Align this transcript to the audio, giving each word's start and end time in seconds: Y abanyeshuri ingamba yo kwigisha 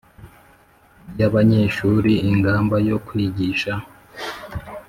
Y 1.19 1.21
abanyeshuri 1.27 2.11
ingamba 2.31 2.75
yo 2.89 2.97
kwigisha 3.05 3.73